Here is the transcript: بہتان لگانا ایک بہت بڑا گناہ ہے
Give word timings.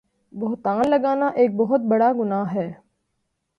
بہتان 0.33 0.81
لگانا 0.89 1.27
ایک 1.35 1.55
بہت 1.55 1.81
بڑا 1.89 2.11
گناہ 2.19 2.53
ہے 2.55 2.67